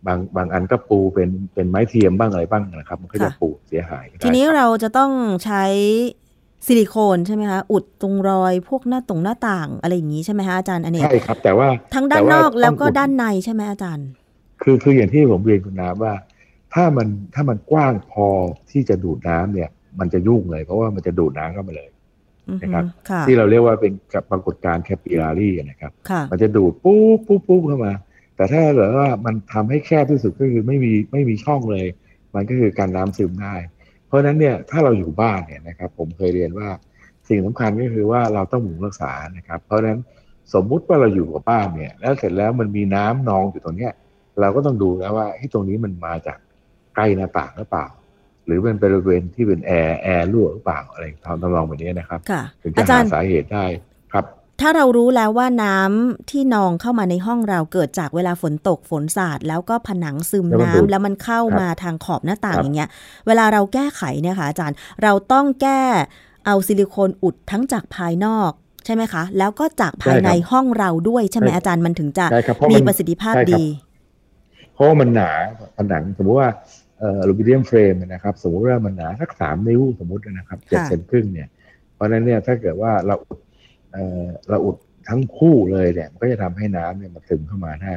[0.08, 5.12] บางบางอันก็ปูเป็นเป็นไม้เทียมบ้างอะไรบ้างนะครับ มันก็จะค่ะปูเสียหายได้ทีนี้ครับเราจะต้อง
[5.46, 5.64] ใช้
[6.66, 14.08] ซิลิโคนใช่ไหมคะอุดตรงรอยพวกหน้าตรงหน้าต่างอะไรอย่างนี้ใช่ไหมคะอาจารย์อเนกใช่ครับ แต่ว่าทั้งด้านแต่นว่าอกแล้วก็ต้องอุดด้านในใช่ไหมอาจารย์
[14.62, 16.14] คือคืออย่างที่ผมเรียนคุณน้ำว่า
[16.74, 18.28] ถ้ามันถ้ามันกว้างพอ
[18.72, 21.97] ที่จะดูดน้ำเนี่ย มันจะยุ่งเลย เพราะว่ามันจะดูดน้ำเข้ามาเลยอือฮึ
[22.62, 27.94] นะครับค่ะที่เราเรียกว่าเป็นกับปรากฏการณ์แคปิลารีนะครับค่ะมันจะดูดปุ๊บปุ๊บปุ๊บเข้ามา
[28.36, 31.86] แต่ถ้าเกิดว่ามันทำให้แคบที่สุดก็คือไม่มีไม่มีช่องเลย
[32.36, 33.56] มันก็คือการน้ำซึมได้
[34.08, 36.70] เพราะฉะนั้นเนี่ยถ้าเราอยู่บ้านเนี่ยนะครับ ผมเคยเรียนว่า
[37.28, 40.00] สิ่งสำคัญก็คือว่าเราต้องหมุนรักษานะครับ เพราะฉะนั้น
[40.54, 43.94] สมมุติว่าเราอยู่กับบ้านเนี่ย แล้วเสร็จแล้วมันมีน้ำนองอยู่ตรงเนี้ย
[44.42, 46.38] เราก็ต้องดูแล้วว่าที่ตรงนี้มันมาจาก
[46.96, 47.86] ใกล้หน้าต่างหรือเปล่า
[48.48, 53.66] หรือเป็นบริเวณที่เป็นแอร์แอร์รั่วหรือเปล่าอะไรทำทำนองแบบนี้นะครับค่ะถึงอาจะจาหารย์สาเหตุได้
[54.14, 54.26] ครับ
[54.62, 62.90] ถ้าเรารู้แล้วว่าน้ำที่นองเข้ามาในห้องเราเกิดจากเวลาฝนตกฝนสาดแล้วก็ผนังซึมแล้วมันน้ำดูดแล้วมันเข้าครับมาทางขอบหน้าต่างครับอย่างเงี้ย
[63.28, 65.82] เวลาเราแก้ไขเนี่ยค่ะอาจารย์เราต้องแก้
[66.46, 68.52] เอาซิลิโคนอุดทั้งจากภายนอก
[68.86, 73.64] ใช่ไหมคะ แล้วก็จากภายในห้องเราด้วยใช่ไหมอาจารย์มันถึงจะใช่ครับเพราะมีมันประสิทธิภาพใช่ครับดี
[74.74, 75.32] เพราะว่ามันหนา
[75.78, 76.50] ผนังสมมติว่า
[76.87, 81.48] เอ่ออลูมิเนียมเฟรมนะครับสมมติว่ามันหนาสักสามนิ้วสมมตินะครับเจ็ดค่ะเซนครึ่งเนี่ย
[81.94, 83.40] เพราะฉะนั้นเนี่ยถ้าเกิดว่าเราอุด
[83.92, 84.78] เอ่อเราอุด
[85.10, 87.96] ทั้งคู่เลยเนี่ยมันก็จะทำให้น้ำเนี่ยมันซึมเข้ามาได้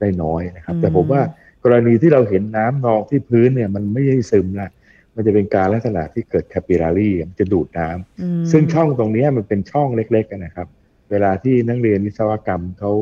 [0.00, 1.22] ได้น้อยนะครับ แต่ผมว่า
[1.64, 4.68] กรณีที่เราเห็นน้ำนองที่พื้นเนี่ยมันไม่ได้ซึมละ
[5.14, 10.68] มันจะเป็นการลักษณะที่เกิดแคปิลารีมันจะดูดน้ำอืมซึ่งช่องตรงเนี้ยมันเป็นช่องเล็กๆกันนะครับ
[11.10, 12.92] เวลาที่นักเรียนวิศวกรรมเขา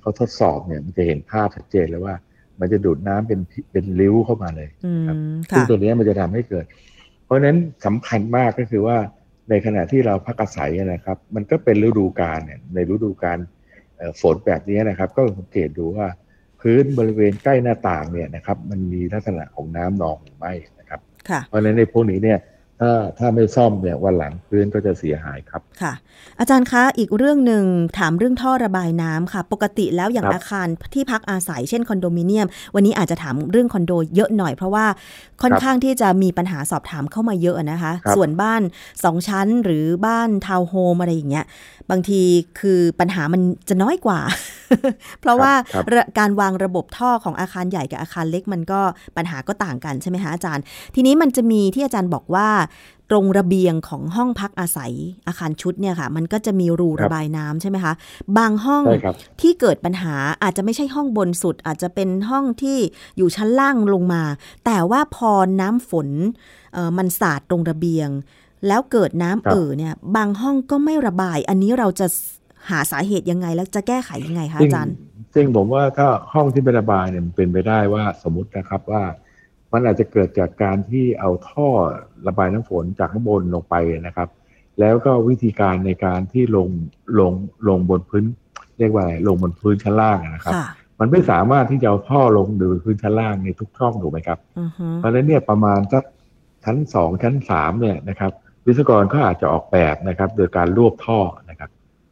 [0.00, 2.14] เขาทดสอบเนี่ยมันจะเห็นภาพชัดเจนเลยว่า
[2.60, 3.40] มันจะดูดน้ำเป็น
[3.72, 5.04] เป็นริ้วเข้ามาเลยอืม
[5.50, 6.64] ซึ่งค่ะตัวเนี้ยมันจะทำให้เกิด
[7.24, 8.96] เพราะฉะนั้นสำคัญมากก็คือว่า
[9.50, 13.38] ในขณะที่เราพักอาศัยนะครับ มันก็เป็นฤดูกาลเนี่ยในฤดูกาล
[13.96, 16.06] เอ่อฝนแบบนี้นะครับ ก็สังเกตดูว่า
[16.60, 22.38] พื้นบริเวณใกล้หน้าต่างเนี่ยนะครับ มันมีลักษณะของน้ำนองหรือไม่นะครับค่ะเพราะฉะนั้นในพวกนี้เนี่ย
[22.80, 25.92] ถ้าถ้าไม่ซ่อมเนี่ยวันหลังพื้นก็จะเสียหายครับค่ะ
[26.40, 27.64] อาจารย์คะอีกเรื่องหนึ่ง
[27.98, 34.86] ถามเรื่องท่อระบายน้ำค่ะ ปกติแล้วอย่างครับอาคารที่พักอาศัยเช่นคอนโดมิเนียม วันนี้อาจจะถามเรื่องคอนโดเยอะหน่อยเพราะว่า
[35.42, 38.62] ค่อนครับข้างที่จะมีปัญหาสอบถามเข้ามาเยอะนะคะครับส่วนบ้าน
[39.04, 41.44] สองชั้นหรือบ้านทาวน์โฮมอะไรอย่างเงี้ย
[41.90, 42.22] บางที
[42.60, 44.20] คือปัญหามันจะน้อยกว่า
[45.20, 48.80] เพราะว่าครับระการวางระบบท่อของอาคารใหญ่กับอาคารเล็กมันก็
[49.16, 50.62] ปัญหาก็ต่างกันใช่ไหมคะอาจารย์
[50.94, 52.48] ทีนี้มันจะมีที่อาจารย์บอกว่า
[53.10, 54.92] ตรงระเบียงของห้องพักอาศัย
[55.26, 57.94] อาคารชุดเนี่ยค่ะ มันก็จะมีรูครับระบายน้ำใช่ไหมคะ
[58.38, 62.78] บางห้องใช่ครับที่เกิดปัญหาอาจจะไม่ใช่ห้องบนสุด อาจจะเป็นห้องที่
[63.16, 64.22] อยู่ชั้นล่างลงมา
[64.66, 65.30] แต่ว่าพอ
[65.60, 66.08] น้ำฝน
[66.72, 68.08] เอ่อมันสาดตรงระเบียง
[68.68, 72.06] แล้วเกิดน้ำครับเอ่อเนี่ยบางห้องก็ไม่ระบาย อันนี้เราจะ
[72.70, 74.94] หาสาเหตุยังไงแล้วจะแก้ไขยังไงคะซึ่งอาจารย์
[75.34, 79.02] ซึ่งผมว่าถ้าห้องที่เป็นระบายเนี่ยมันเป็นไปได้ว่าสมมตินะครับว่า
[79.72, 81.68] มันอาจจะเกิดจากการที่เอาท่อ
[82.26, 83.74] ระบายน้ำฝนจากข้างบนลงไป
[84.06, 84.28] นะครับ
[84.80, 86.68] แล้วก็วิธีการในการที่ลง
[87.20, 87.32] ลง
[87.68, 88.24] ลงบนพื้น
[88.78, 90.66] เรียกว่าอะไรลงบนพื้นชั้นล่างนะครับค่ะ
[91.00, 96.04] มันไม่สามารถที่จะเอาท่อลงโดยพื้นชั้นล่างในทุกช่องถูกไหมครับอือฮึเพราะฉะนั้นเนี่ยประมาณสัก
[96.64, 98.32] ชั้นสองชั้นสามเนี่ยนะครับ
[98.66, 101.70] วิศวกรเขาอาจจะออกแบบนะครับ โดยการรวบท่อนะครับ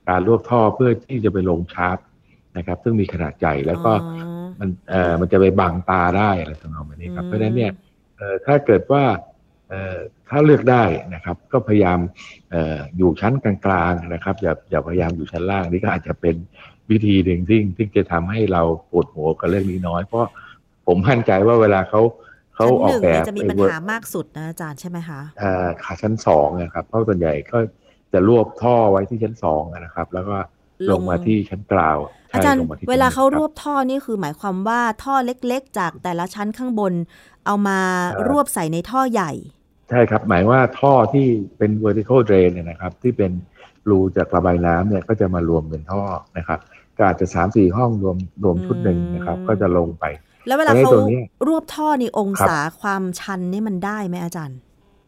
[0.08, 1.98] การรวบท่อเพื่อที่จะไปลงชาร์จ
[2.56, 7.72] นะครับ ซึ่งมีขนาดใหญ่แล้วก็อ๋อ มันเอ่อมันจะไปบังตาได้อะไรทำนองแบบนี้ครับอืมเพราะฉะนั้นเนี่ย
[8.16, 9.04] เอ่อถ้าเกิดว่า
[9.68, 9.96] เอ่อ
[10.28, 11.98] ถ้าเลือกได้นะครับ ก็พยายาม
[12.50, 16.36] เอ่ออยู่ชั้นกลางๆนะครับ อย่าอย่าพยายามอยู่ชั้นล่างนี่ก็อาจจะเป็น
[16.90, 20.30] วิธีหนึ่งที่ที่จะทำให้เราปวดหัวกับเรื่องนี้น้อย เพราะ
[20.86, 22.00] ผมมั่นใจว่าเวลาเขา
[22.54, 27.58] เขาชั้นออหกนึ่งแบเนี่ยบจะมีปัญหามากสุดนะอาจารย์ใช่ไหมคะเอ่อขาชั้นสองนะครับ เพราะส่วนใหญ่ก็
[28.12, 30.36] จะรวบท่อไว้ที่ชั้นสองนะครับ แล้วก็
[30.90, 31.96] ลงมาที่ชั้นกลาง
[32.28, 36.92] ใช่อาจารย์ลงมที่ชั้นเวลาเขาคบรวบท่อนี่คือหมายความว่าท่อเล็กๆ จากแต่ละชั้นข้างบน
[37.46, 37.78] เอามา
[38.12, 39.32] เอ่อรวบใส่ในท่อใหญ่
[39.90, 41.26] ใช่ครับ หมายว่าท่อที่
[41.58, 43.32] เป็น vertical drain เนี่ยนะครับ ที่เป็น
[43.90, 46.02] รูจากระบายน้ำเนี่ยก็จะมารวมเป็นท่อ
[46.38, 46.60] นะครับ
[46.96, 50.04] ก็อาจจะสามสี่ห้องรวมรวมชุดหนึ่งนะครับอืมก็จะลงไป
[50.46, 54.58] แล้วเวลาเพราะฉะนั้นเขาตัวเนี้ยรวบท่อนี่องครับศาความชันนี่มันได้ไหมอาจารย์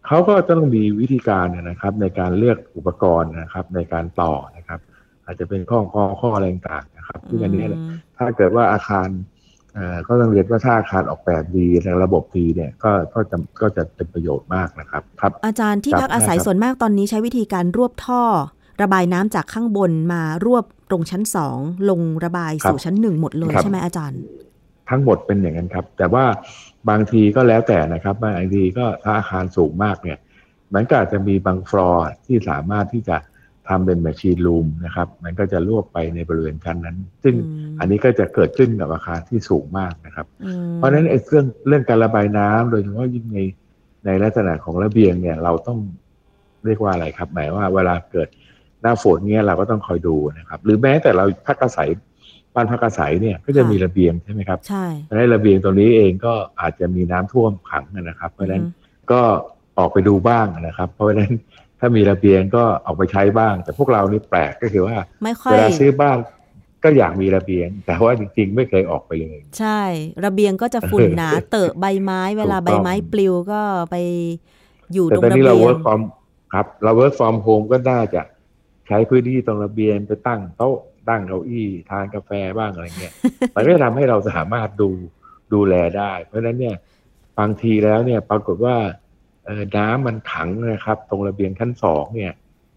[0.07, 4.81] เขาก็ต้องมีวิธีการนะครับ ในการเลือกอุปกรณ์นะครับ ในการต่อนะครับ
[5.31, 9.09] อาจจะเป็นข้อข้อข้ออะไรต่างๆนะครับซึ่งอันนี้อืมถ้าเกิดว่าอาคาร
[9.75, 18.23] เอ่อก็ต้องเรียนว่าถ้าอาคารออกแบบดีในระบบดีเนี่ยก็ก็จะก็จะเป็นประโยชน์มากนะครับครับ อาจารย์ที่ครับพักอาศัยได้ครับส่วนมากตอนนี้ใช้วิธีการรวบท่อ
[18.83, 21.59] ระบายน้ำจากข้างบนมารวบตรงชั้นสอง
[21.91, 24.21] ลงระบายสู่ชั้นหนึ่งหมดเลยใช่ไหมอาจารย์
[24.91, 26.25] ทั้งหมดเป็นอย่างนั้นครับ แต่ว่า
[26.91, 30.19] บางทีก็แล้วแต่นะครับบางทีก็ถ้าอาคารสูงมากเนี่ย
[30.75, 33.17] มันก็อาจจะมีบางฟลอร์ที่สามารถที่จะ
[33.69, 43.39] ทำเป็น machine room นะครับ มันก็จะรวบไปในบริเวณชั้นนั้น ซึ่งอืมอันนี้ก็จะเกิดขึ้นกับอาคารที่สูงมากนะครับอืมเพราะฉะนั้นไอ้เรื่องเรื่องการระบายน้ำโดยเฉพาะยิ่งใน
[44.07, 45.79] ในลักษณะของระเบียงเนี่ยเราต้อง
[46.65, 48.29] เรียกว่าอะไรครับ หมายว่าเวลาเกิด
[48.83, 51.89] หน้าฝนเนี่ยเราก็ต้องคอยดูนะครับ หรือแม้แต่เราพักอาศัย
[52.55, 54.87] บ้านพักอาศัยเนี่ยก็จะมีระเบียงใช่ไหมครับใช่
[55.19, 59.23] ในระเบียงตรงนี้เองก็อาจจะมีน้ำท่วมขังนะครับ เพราะฉะนั้นอือฮึก็
[59.79, 61.33] ออกไปดูบ้างนะครับ เพราะฉะนั้น
[61.81, 66.19] ถ้ามีระเบียงก็ออกไปใช้บ้าง แต่พวกเรานี่แปลกก็คือว่าไม่ค่อเวยลาซื้อบ้าน
[66.85, 69.81] ก็อยากมีระเบียง แต่ว่าจริง ๆ ไม่เคยออกไปเลย ใช่
[70.25, 73.97] ระเบียงก็จะฝุ่นหนา เตอะใบไม้ เวลาถูกใบต้องไม้ปลิวก็ไป
[74.93, 76.01] อยู่แต่ตรงตอนระนี้เบีเรายง work from
[76.55, 78.23] ครับ เรา work from home ก็น่าจะ
[78.89, 83.15] ใช้พื้นที่ตรงระเบียงไปตั้งโต๊ะตั้งเก้าอี้ทานกาแฟบ้างอะไรเงี้ย
[83.55, 84.91] มันก็จะทำให้เราสามารถดู
[85.53, 86.77] ดูแลได้ เพราะฉะนั้นเนี่ย
[87.39, 88.99] บางทีแล้วเนี่ยปรากฏว่าเอ่อ
[89.77, 92.33] น้ำมันขังนะครับ ตรงระเบียงชั้นสองเนี่ย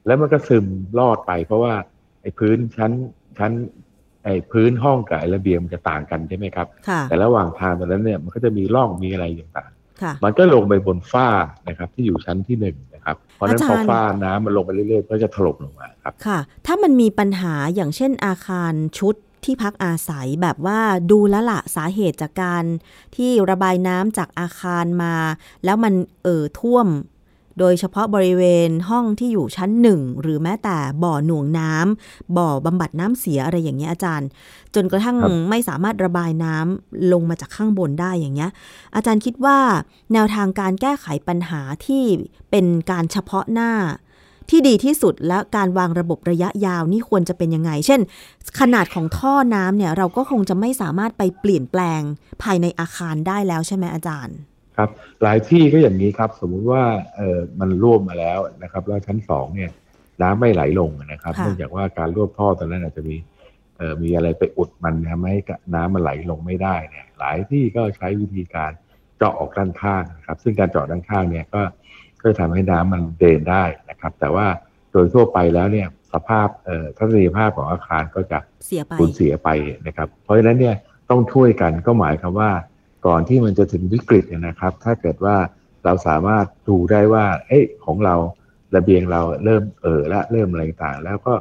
[0.05, 0.65] แล้วมันก็ซึม
[0.99, 1.73] ลอดไป เพราะว่า
[2.21, 2.91] ไอ้พื้นชั้น
[3.37, 3.51] ชั้น
[4.23, 9.25] ไอ้พื้นห้องกับไอ้ระเบียงมันจะต่างกันใช่ไหมครับค่ะแต่ระหว่างทางตรงนั้นเนี่ยมันก็จะมีร่องมีอะไร
[9.57, 11.27] ต่างๆค่ะมันก็ลงไปบนฝ้า
[11.67, 20.79] นะครับ ที่อยู่ชั้นที่หนึ่งนะครับ เพราะฉะนั้นอาพจาอรย์ฝ้าน้ำมันลงไปเรื่อยๆก็จะถล่มลงมาครับ ค่ะ ถ้ามันมีปัญหาอย่างเช่นอาคารชุด ที่พักอาศัยแบบว่า
[21.11, 22.63] ดูแลวละสาเหตุจากการ
[23.15, 25.15] ที่ระบายน้ำจากอาคารมา
[25.63, 26.87] แล้วมันเอ่อท่วม
[27.59, 34.27] โดยเฉพาะบริเวณห้องที่อยู่ชั้นหนึ่งหรือแม้แต่บ่อหน่วงน้ำบ่อบำบัดน้ำเสียอะไรอย่างเงี้ยอาจารย์
[34.75, 35.15] จนกระทั่ง
[35.49, 38.51] ไม่สามารถระบายน้ำลงมาจากข้างบนได้อย่างเงี้ย
[38.95, 39.57] อาจารย์คิดว่า
[40.13, 42.03] แนวทางการแก้ไขปัญหาที่
[42.51, 43.71] เป็นการเฉพาะหน้า
[44.49, 48.01] ที่ดีที่สุดและการวางระบบระยะยาวนี่ควรจะเป็นยังไง เช่น
[48.59, 52.01] ขนาดของท่อน้ำเนี่ยเราก็คงจะไม่สามารถไปเปลี่ยนแปลง
[52.43, 54.37] ภายในอาคารได้แล้วใช่ไหมอาจารย์
[54.77, 54.89] ครับ
[55.23, 56.83] หลายที่ก็อย่างนี้ครับ สมมุติว่า
[57.15, 59.71] เออมันร่วมมาแล้วนะครับแล้วชั้นสองเนี่ย
[60.21, 63.15] น้ำไม่ไหลลงนะครับค่ะเนื่องจากว่าการรวบท่อตอนนั้นอาจจะมี
[63.77, 65.35] เอ่อมีอะไรไปอุดมันทำให้
[65.75, 68.71] น้ำมันไหลลงไม่ได้เนี่ยหลายที่ก็ใช้วิธีการ
[69.17, 71.61] เจาะออกด้านข้างนะครับ ซึ่งการเจาะด้านข้างเนี่ยก็
[72.23, 74.47] ก็จะทำให้น้ำมันเดินได้นะครับ แต่ว่า
[74.91, 79.49] โดยทั่วไปแล้วเนี่ยสภาพเอ่อทัศนียภาพของอาคารก็จะเสียไปสูญเสียไป
[79.87, 80.75] นะครับ เพราะฉะนั้นเนี่ย
[81.09, 82.51] ต้องช่วยกันก็หมายความว่า
[83.07, 85.35] ก่อนที่มันจะถึงวิกฤตเนี่ยนะครับ ถ้าเกิดว่า
[85.85, 88.15] เราสามารถดูได้ว่าเอ้ยของเรา
[88.75, 91.33] ระเบียงเราเริ่มเออและเริ่มอะไรต่างๆแล้วก็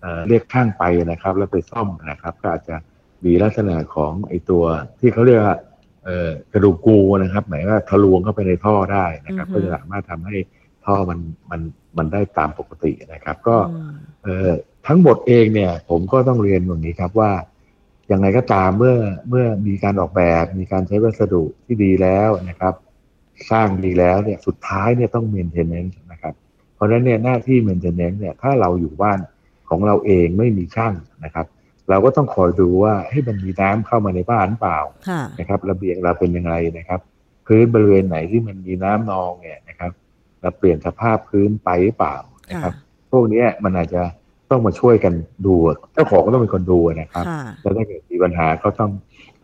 [0.00, 2.76] เอ่อเรียกช่างไปนะครับ แล้วไปซ่อมนะครับ ก็อาจจะ
[3.24, 4.64] มีลักษณะของไอตัว
[5.00, 5.73] ที่เขาเรียกว่าเอ่อ
[6.52, 10.36] กระดูกกูนะครับหมายว่าทะลวงเข้าไปในท่อได้นะครับอือฮึก็จะสามารถทำให้
[10.84, 11.18] ท่อมัน
[11.50, 11.60] มัน
[11.98, 14.48] มันได้ตามปกตินะครับ ก็อืมเอ่อ
[14.86, 17.30] ทั้งหมดเองเนี่ย ผมก็ต้องเรียนอย่างนี้ครับว่า
[18.08, 18.96] อย่างไรก็ตามเมื่อ
[19.28, 22.74] เมื่อมีการออกแบบ มีการใช้วัสดุที่ดีแล้วนะครับ
[23.50, 26.34] สร้างดีแล้วเนี่ยสุดท้ายเนี่ยต้อง maintenance นะครับ
[26.74, 29.18] เพราะฉะนั้นเนี่ยหน้าที่ maintenance เนี่ยถ้าเราอยู่บ้าน
[29.68, 31.46] ของเราเองไม่มีช่างนะครับ
[31.90, 37.00] เราก็ต้องคอยดูว่าให้ยมันมีน้ำเข้ามาในบ้านหรือเปล่าค่ะนะครับ ระเบียงเราเป็นยังไงนะครับ
[37.46, 39.92] พื้นบริเวณไหนที่มันมีน้ำนองเนี่ยนะครับ
[40.40, 42.16] เราเปลี่ยนสภาพพื้นไปหรือเปล่า
[42.50, 42.74] นะครับ
[43.10, 44.02] พวกเนี้ยมันอาจจะ
[44.50, 45.14] ต้องมาช่วยกัน
[45.46, 45.54] ดู
[45.94, 48.92] เจ้าของก็ต้องเป็นคนดูนะครับค่ะแล้วถ้าเกิดมีปัญหาก็ต้อง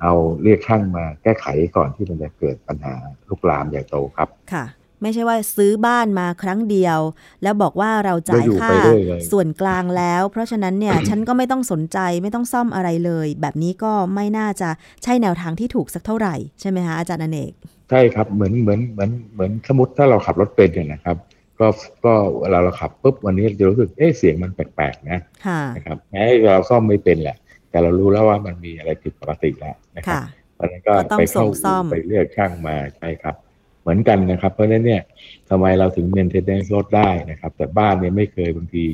[0.03, 2.95] เอาเรียกช่างมาแก้ไขก่อนที่มันจะเกิดปัญหา
[3.29, 4.65] ลุกลามใหญ่โตครับค่ะ
[5.03, 6.99] ไม่ใช่ว่าซื้อบ้านมาครั้งเดียว
[7.43, 14.69] แล้วบอกว่าเราจ่ายแล้วอยู่ค่าไปเรื่อยเลยส่วนกลางแล้ว เพราะฉะนั้นเนี่ยฉันก็ไม่ต้องสนใจไม่ต้องซ่อมอะไรเลย แบบนี้ก็ไม่น่าจะ
[15.05, 17.53] ใช่แนวทางที่ถูกสักเท่าไหร่ใช่ไหมคะอาจารย์อเนก
[17.91, 21.17] ใช่ครับเหมือนเหมือนเหมือนเหมือนสมมติถ้าเราขับรถเป็นเนี่ยนะครับ
[21.61, 21.67] ก็
[22.05, 27.37] ก็เวลาเราขับปุ๊บวันนี้จะรู้สึกเอ๊ะเสียงมันแปลกๆนะค่ะนะครับแม้เราซ่อมไม่เป็นแหละ
[27.71, 30.23] แต่เรารู้แล้วว่ามันมีอะไรผิดปกติแล้วนะครับค่ะ
[30.55, 33.50] เพราะฉะนั้นก็ก็ต้องไปเข้าส่งซ่อมไปเรียกช่างมาใช่ครับเห
[33.91, 35.03] มือนกันนะครับ เพราะฉะนั้นเนี่ย
[35.51, 38.85] ทำไมเราถึงเมนเทนเนนซ์รถได้นะครับ แต่บ้านเนี่ยไม่เคยบางที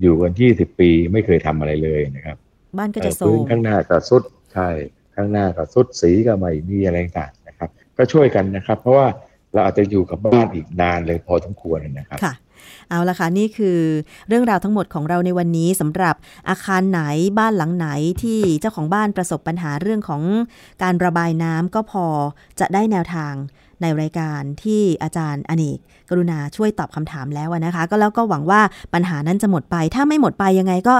[0.00, 2.36] อยู่กันยี่สิบปีไม่เคยทำอะไรเลยนะครับ
[2.78, 4.68] บ้านก็จะโซเอ่อพื้นมข้างหน้าก็สุดใช่
[5.14, 9.08] ข้างหน้าก็สุดสีก็ไม่มีอะไรต่างๆนะครับ ก็ช่วยกันนะครับ เพราะว่า
[9.52, 12.34] เราอาจจะอยู่กับบ้านอีกนานเลยพอสมควรนะครับค่ะ
[12.90, 13.78] เอาละค่ะนี่คือ
[14.28, 16.14] เรื่องราวทั้งหมดของเราในวันนี้สำหรับ
[16.48, 17.00] อาคารไหน
[17.38, 17.88] บ้านหลังไหน
[18.22, 20.22] ที่เจ้าของบ้านประสบปัญหาเรื่องของ
[20.82, 22.06] การระบายน้ำก็พอ
[22.60, 23.34] จะได้แนวทาง
[23.80, 25.78] ในรายการที่อาจารย์อเนก
[26.10, 28.60] กรุณาช่วยตอบคำถามแล้วนะคะ ก็แล้วก็หวังว่า
[28.94, 30.94] ปัญหานั้นจะหมดไป ถ้าไม่หมดไปยังไงก็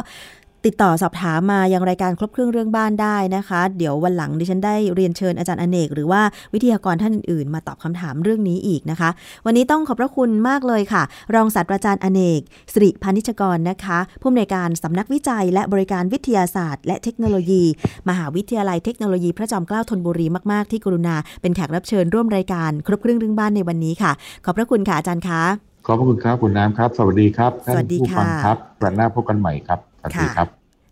[0.67, 6.23] ติดต่อสอบถามมายังรายการครบเครื่องเรื่องบ้านได้นะคะ เดี๋ยววันหลังดิฉันได้เรียนเชิญอาจารย์อเนก หรือว่า
[6.55, 9.11] วิทยากรท่านอื่นๆ มาตอบคำถามเรื่องนี้อีกนะคะ
[9.47, 11.03] วันนี้ต้องขอบพระคุณมากเลยค่ะ
[11.35, 12.41] รองศาสตราจารย์อเนก
[12.73, 17.63] สิริพานิชกรนะคะผู้อำนวยการสำนักวิจัย และบริการวิทยาศาสตร์ และเทคโนโลยี
[18.09, 24.13] มหาวิทยาลัยเทคโนโลยีพระจอมเกล้าธนบุรีมากๆที่กรุณาเป็นแขกรับเชิญร่วมรายการครบเครื่องเรื่องบ้านในวันนี้ค่ะ
[24.45, 25.43] ขอบพระคุณค่ะอาจารย์คะ
[25.87, 30.49] ขอบพระคุณครับคุณน้ำครับ สวัสดีครับท่านสวัสดีผู้ฟังค่ะครับวันหน้าพบกันใหม่ครับ สวัสดีครับ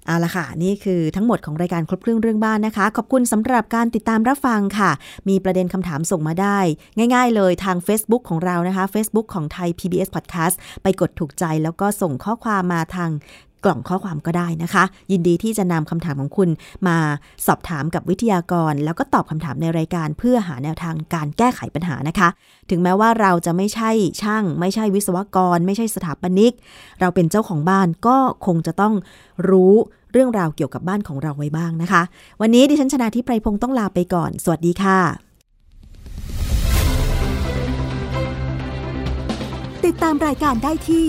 [0.06, 4.90] เอาละค่ะ นี่คือทั้งหมดของรายการครบเครื่องเรื่องบ้านนะคะ ขอบคุณสำหรับการติดตามรับฟังค่ะ
[5.28, 6.58] มีประเด็นคำถามส่งมาได้
[7.14, 13.10] ง่ายๆเลยทาง Facebook ของเรานะคะ Facebook ของไทย PBS Podcast ไปกดถูกใจแล้วก็ส่งข้อความมาทาง
[13.64, 16.48] กล่องข้อความก็ได้นะคะ ยินดีที่จะนำคำถามของคุณ
[16.86, 16.96] มา
[17.46, 22.28] สอบถามกับวิทยากร แล้วก็ตอบคำถามในรายการเพื่อหาแนวทางการแก้ไขปัญหานะคะ
[22.70, 23.90] ถึงแม้ว่าเราจะไม่ใช่
[24.22, 26.52] ช่าง ไม่ใช่วิศวกร ไม่ใช่สถาปนิก
[27.00, 28.94] เราเป็นเจ้าของบ้านก็คงจะต้อง
[29.48, 29.74] รู้
[30.12, 32.02] เรื่องราวเกี่ยวกับบ้านของเราไว้บ้างนะคะ
[32.40, 35.00] วันนี้ดิฉันชนะทิพไพรพงศ์ต้องลาไปก่อน สวัสดีค่ะ
[39.84, 41.08] ติดตามรายการได้ที่